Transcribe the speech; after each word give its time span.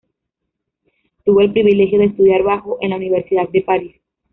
Tuvo 1.23 1.41
el 1.41 1.51
privilegio 1.51 1.99
de 1.99 2.05
estudiar 2.05 2.41
bajo 2.41 2.79
en 2.81 2.89
la 2.89 2.95
Universidad 2.95 3.47
de 3.49 3.61
París. 3.61 3.95